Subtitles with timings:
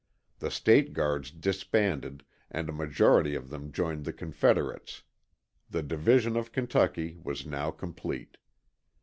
[0.39, 5.03] The State Guards disbanded and a majority of them joined the Confederates.
[5.69, 8.37] The division of Kentucky was now complete.